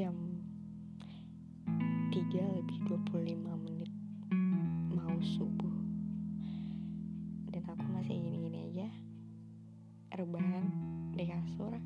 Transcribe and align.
jam 0.00 0.16
3 2.08 2.16
lebih 2.32 2.78
25 2.88 3.36
menit 3.68 3.92
mau 4.96 5.12
subuh. 5.20 5.76
Dan 7.52 7.68
aku 7.68 7.84
masih 7.92 8.16
gini-gini 8.16 8.72
aja. 8.72 8.88
Rebahan 10.16 10.64
di 11.12 11.28
kasur 11.28 11.76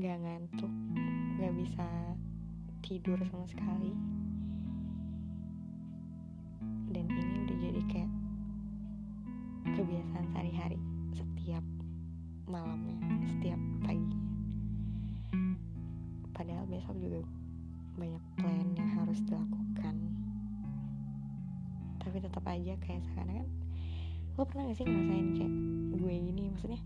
gak 0.00 0.16
ngantuk 0.24 0.72
gak 1.36 1.52
bisa 1.60 1.84
tidur 2.80 3.20
sama 3.28 3.44
sekali. 3.52 3.92
Dan 6.88 7.04
ini 7.04 7.36
udah 7.44 7.56
jadi 7.68 7.82
kayak 7.84 8.12
kebiasaan 9.76 10.24
sehari-hari 10.32 10.80
setiap 11.12 11.64
malamnya 12.48 12.96
setiap 13.28 13.60
banyak 17.96 18.24
plan 18.40 18.66
yang 18.76 18.90
harus 19.00 19.18
dilakukan. 19.28 19.94
Tapi 22.00 22.16
tetap 22.18 22.44
aja 22.48 22.74
kayak 22.82 23.02
sekarang 23.12 23.44
kan 23.44 23.48
lo 24.32 24.48
pernah 24.48 24.64
gak 24.72 24.80
sih 24.80 24.88
ngerasain 24.88 25.28
kayak 25.36 25.52
gue 25.92 26.14
gini 26.24 26.42
maksudnya 26.48 26.80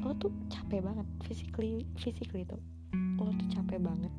lo 0.00 0.16
tuh 0.16 0.32
capek 0.48 0.80
banget 0.80 1.06
physically 1.28 1.84
physically 2.00 2.42
tuh. 2.48 2.60
Lo 3.20 3.30
tuh 3.36 3.48
capek 3.52 3.78
banget. 3.78 4.12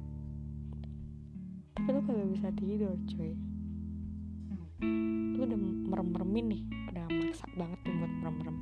Tapi 1.73 1.89
lo 1.89 1.99
kagak 2.05 2.29
bisa 2.29 2.47
tidur 2.53 2.93
cuy. 3.09 3.33
Lo 5.33 5.41
udah 5.43 5.59
merem-meremin 5.89 6.45
nih 6.53 6.61
udah 6.93 7.05
maksa 7.09 7.45
banget 7.57 7.79
tuh 7.81 7.93
buat 7.97 8.13
merem-merem. 8.21 8.57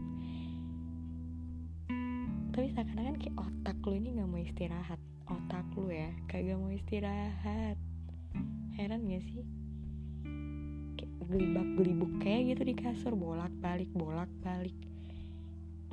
Tapi 2.51 2.67
seakan-akan 2.75 3.15
kayak 3.19 3.35
otak 3.35 3.77
lo 3.83 3.93
ini 3.95 4.15
gak 4.15 4.27
mau 4.27 4.39
istirahat 4.39 4.99
otak 5.29 5.67
lo 5.77 5.87
ya. 5.91 6.09
Kagak 6.25 6.57
mau 6.57 6.71
istirahat. 6.73 7.77
Heran 8.75 9.05
gak 9.05 9.23
sih? 9.27 9.43
Kayak 10.97 11.11
gelibak 11.29 11.67
gelibuk 11.77 12.11
kayak 12.23 12.55
gitu 12.55 12.61
di 12.65 12.75
kasur. 12.75 13.13
Bolak 13.13 13.53
balik 13.59 13.89
bolak 13.93 14.31
balik. 14.41 14.75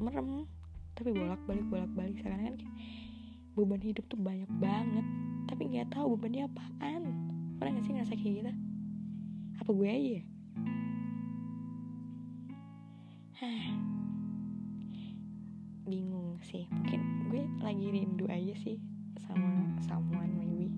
Merem. 0.01 0.47
Tapi 0.97 1.11
bolak 1.13 1.41
balik 1.45 1.67
bolak 1.69 1.91
balik. 1.93 2.17
Seakan-akan 2.23 2.57
kayak 2.57 2.75
beban 3.59 3.83
hidup 3.83 4.05
tuh 4.07 4.21
banyak 4.21 4.51
banget. 4.63 5.07
Tapi 5.51 5.63
nggak 5.75 5.91
tahu 5.93 6.17
bebannya 6.17 6.49
apaan. 6.49 7.03
Pernah 7.59 7.71
gak 7.79 7.85
sih 7.85 7.93
ngerasa 7.99 8.15
kayak 8.15 8.35
gitu? 8.41 8.53
Apa 9.59 9.71
gue 9.75 9.89
aja 9.91 10.11
ya? 10.23 10.25
Hah. 13.39 13.67
bingung 15.89 16.37
sih. 16.45 16.69
Mungkin 16.69 17.01
gue 17.33 17.43
lagi 17.65 17.87
rindu 17.89 18.29
aja 18.29 18.55
sih 18.61 18.79
sama 19.29 19.77
someone 19.85 20.33
maybe. 20.41 20.73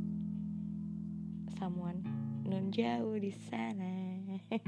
Someone. 1.55 2.03
Non 2.51 2.75
jauh 2.75 3.15
di 3.15 3.31
sana. 3.31 4.27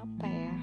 Apa 0.00 0.26
ya? 0.26 0.56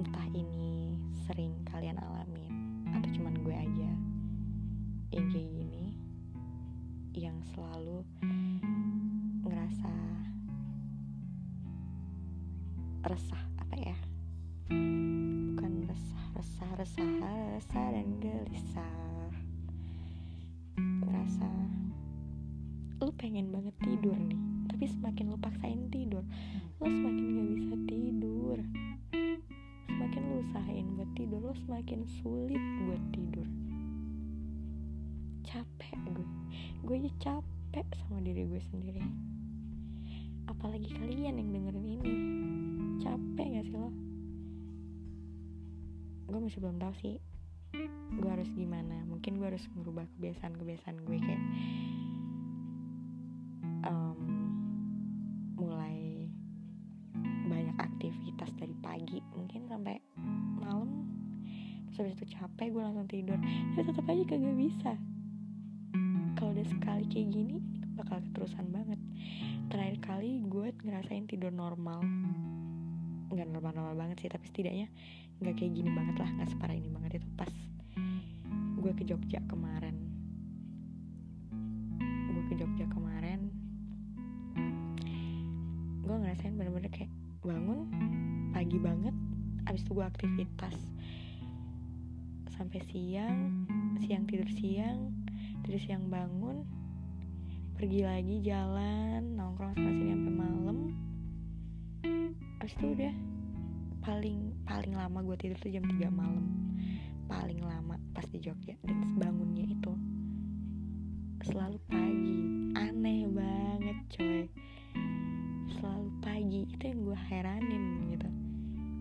Entah 0.00 0.26
ini 0.32 0.96
sering 1.28 1.52
kalian 1.68 2.00
alamin 2.00 2.48
atau 2.88 3.08
cuman 3.20 3.36
gue 3.44 3.52
aja 3.52 3.90
yang 5.12 5.26
kayak 5.28 5.50
gini 5.52 5.92
yang 7.12 7.36
selalu 7.52 8.00
resah 13.00 13.42
apa 13.56 13.76
ya? 13.80 13.96
Bukan 14.68 15.88
resah 15.88 16.24
resah 16.36 16.70
resah 16.76 17.08
resah 17.56 17.86
dan 17.96 18.08
gelisah. 18.20 19.32
Ngerasa 20.76 21.48
lu 23.00 23.08
pengen 23.16 23.48
banget 23.48 23.72
tidur 23.80 24.12
nih 24.12 24.36
tapi 24.68 24.84
semakin 24.84 25.32
lu 25.32 25.38
paksain 25.40 25.88
tidur 25.88 26.20
lu 26.80 26.86
semakin 26.88 27.24
gak 27.36 27.48
bisa 27.56 27.76
tidur. 27.88 28.58
Semakin 29.88 30.20
lu 30.24 30.34
usahain 30.44 30.86
buat 30.96 31.10
tidur 31.16 31.40
lu 31.40 31.54
semakin 31.64 32.00
sulit 32.20 32.62
buat 32.84 33.02
tidur. 33.12 33.48
Capek 35.44 35.96
gue. 36.04 36.28
Gue 36.84 36.96
aja 37.00 37.12
capek 37.20 37.88
sama 37.96 38.20
diri 38.24 38.44
gue 38.44 38.60
sendiri. 38.72 39.04
Apalagi 40.48 40.92
kalian 40.96 41.40
yang 41.40 41.48
dengerin 41.52 41.86
ini 42.00 42.14
capek 43.00 43.46
gak 43.56 43.66
sih 43.66 43.76
lo? 43.76 43.90
Gue 46.30 46.38
masih 46.38 46.60
belum 46.62 46.78
tahu 46.78 46.94
sih 47.00 47.16
gue 48.20 48.30
harus 48.30 48.50
gimana. 48.52 49.06
Mungkin 49.06 49.38
gue 49.38 49.46
harus 49.46 49.64
merubah 49.78 50.04
kebiasaan-kebiasaan 50.18 50.96
gue 51.06 51.18
kayak 51.22 51.42
em, 53.86 54.20
mulai 55.54 56.26
banyak 57.46 57.76
aktivitas 57.78 58.50
dari 58.58 58.74
pagi 58.82 59.18
mungkin 59.34 59.70
sampai 59.70 59.96
malam. 60.58 61.06
Terus 61.90 61.96
habis 62.06 62.14
itu 62.18 62.26
capek 62.34 62.68
gue 62.74 62.82
langsung 62.82 63.08
tidur. 63.08 63.38
Tapi 63.38 63.82
tetap 63.86 64.06
aja 64.06 64.24
kagak 64.26 64.56
bisa. 64.58 64.92
Kalau 66.38 66.50
udah 66.56 66.66
sekali 66.66 67.04
kayak 67.10 67.28
gini 67.30 67.58
ini 67.58 67.58
bakal 67.94 68.22
keterusan 68.30 68.70
banget. 68.70 69.00
Terakhir 69.70 69.98
kali 70.02 70.42
gue 70.50 70.74
ngerasain 70.82 71.30
tidur 71.30 71.54
normal 71.54 72.02
nggak 73.30 73.46
normal-normal 73.46 73.94
banget 73.94 74.26
sih 74.26 74.30
tapi 74.30 74.50
setidaknya 74.50 74.90
nggak 75.40 75.54
kayak 75.56 75.72
gini 75.72 75.90
banget 75.94 76.16
lah 76.20 76.30
nggak 76.36 76.48
separah 76.50 76.76
ini 76.76 76.88
banget. 76.90 77.10
Itu 77.22 77.28
pas 77.38 77.52
gue 78.80 78.92
ke 78.96 79.04
Jogja 79.06 79.40
kemarin. 79.46 79.96
Gue 82.30 82.42
ke 82.50 82.54
Jogja 82.58 82.86
kemarin 82.90 83.50
gue 86.00 86.16
ngerasain 86.26 86.58
bener-bener 86.58 86.90
kayak 86.90 87.12
bangun 87.46 87.86
pagi 88.50 88.82
banget 88.82 89.14
abis 89.70 89.86
itu 89.86 89.94
gue 89.94 90.02
aktivitas. 90.02 90.76
Sampai 92.50 92.82
siang 92.90 93.64
siang 94.02 94.26
tidur 94.26 94.50
siang 94.50 95.14
tidur 95.62 95.78
siang 95.78 96.10
bangun 96.10 96.66
pergi 97.78 98.04
lagi 98.04 98.44
jalan 98.44 99.38
nongkrong 99.38 99.72
sana 99.72 99.88
sini 99.88 100.12
sampai 100.12 100.34
malam 100.34 100.78
abis 102.70 102.78
itu 102.78 103.02
udah 103.02 103.14
paling 104.06 104.38
paling 104.62 104.94
lama 104.94 105.18
gue 105.26 105.36
tidur 105.42 105.58
tuh 105.58 105.74
jam 105.74 105.82
3 105.82 106.06
malam. 106.06 106.46
Paling 107.26 107.66
lama 107.66 107.98
pas 108.14 108.22
di 108.30 108.38
Jogja 108.38 108.78
dan 108.86 109.18
bangunnya 109.18 109.66
itu 109.74 109.90
selalu 111.42 111.82
pagi. 111.90 112.38
Aneh 112.78 113.26
banget 113.26 113.98
coy. 114.14 114.46
Selalu 115.82 116.08
pagi 116.22 116.60
itu 116.70 116.82
yang 116.86 116.98
gue 117.10 117.18
heranin 117.26 117.84
gitu. 118.14 118.28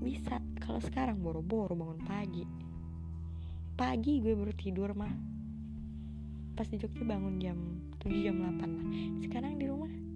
Bisa 0.02 0.42
kalau 0.58 0.82
sekarang 0.82 1.22
boro-boro 1.22 1.78
bangun 1.78 2.02
pagi. 2.10 2.50
Pagi 3.78 4.18
gue 4.18 4.34
baru 4.34 4.54
tidur 4.58 4.98
mah. 4.98 5.14
Pas 6.58 6.66
di 6.66 6.82
Jogja 6.82 7.06
bangun 7.06 7.38
jam 7.38 7.58
7 8.02 8.18
jam 8.18 8.34
8 8.34 8.66
lah 8.66 8.88
sekarang 9.22 9.62
di 9.62 9.70
rumah 9.70 10.09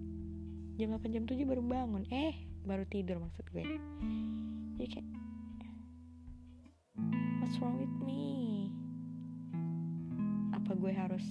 jam 0.74 0.90
8 0.90 1.14
jam 1.14 1.22
7 1.22 1.38
baru 1.46 1.62
bangun. 1.62 2.02
Eh 2.10 2.34
baru 2.66 2.82
tidur 2.90 3.22
maksud 3.22 3.46
gue. 3.54 3.62
Jadi 4.74 4.86
kayak 4.90 5.08
what's 7.38 7.54
wrong 7.62 7.78
with 7.78 7.94
me? 8.02 8.66
Apa 10.50 10.74
gue 10.74 10.90
harus 10.90 11.22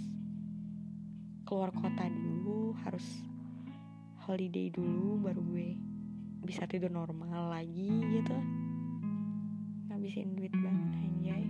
keluar 1.44 1.75
kota 1.75 2.07
dulu 2.07 2.71
harus 2.88 3.03
holiday 4.23 4.71
dulu 4.71 5.19
baru 5.19 5.44
gue 5.51 5.75
bisa 6.47 6.63
tidur 6.63 6.95
normal 6.95 7.51
lagi 7.51 7.91
gitu. 8.15 8.38
Ngabisin 9.91 10.39
duit 10.39 10.56
banget 10.56 10.91
anjay. 11.03 11.44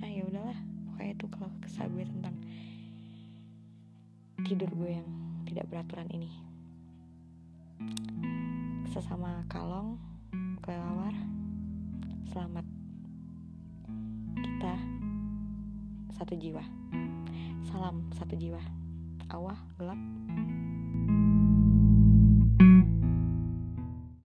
Ah 0.00 0.08
ya 0.08 0.24
udahlah. 0.24 0.58
Pokoknya 0.88 1.12
itu 1.12 1.26
kalau 1.28 1.52
kesal 1.60 1.86
gue 1.92 2.04
tentang 2.08 2.36
tidur 4.48 4.72
gue 4.72 4.96
yang 4.96 5.08
tidak 5.44 5.68
beraturan 5.68 6.08
ini 6.16 6.49
sesama 8.92 9.40
kalong 9.48 9.96
kelelawar 10.60 11.16
selamat. 12.28 12.66
Kita 14.36 14.74
satu 16.12 16.36
jiwa. 16.36 16.60
Salam 17.64 18.04
satu 18.12 18.36
jiwa. 18.36 18.60
Awah 19.32 19.56
gelap 19.80 20.00